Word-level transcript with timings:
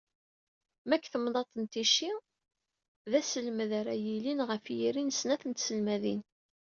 Ma 0.87 0.95
deg 0.97 1.03
temnaḍt 1.11 1.53
n 1.61 1.65
Ticci, 1.73 2.11
d 3.11 3.11
aselmed 3.19 3.71
ara 3.79 3.93
yilin 4.03 4.43
ɣef 4.49 4.63
yiri 4.77 5.03
n 5.03 5.15
snat 5.19 5.43
n 5.45 5.51
tselmadin. 5.53 6.21